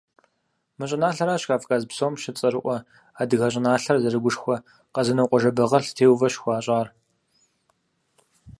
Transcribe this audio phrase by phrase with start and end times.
[0.77, 2.77] Мы щӏыналъэращ Кавказ псом щыцӏэрыӏуэ,
[3.21, 4.55] адыгэ щӏыналъэр зэрыгушхуэ
[4.93, 6.87] Къэзэнокъуэ Жэбагъы лъэтеувэ щыхуащӏар.